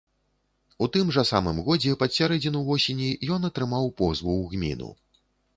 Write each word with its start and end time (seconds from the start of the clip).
У 0.85 0.87
тым 0.95 1.11
жа 1.17 1.23
самым 1.31 1.59
годзе, 1.67 1.93
пад 2.03 2.17
сярэдзіну 2.17 2.63
восені, 2.71 3.13
ён 3.37 3.47
атрымаў 3.51 3.85
позву 4.01 4.33
ў 4.41 4.45
гміну. 4.57 4.91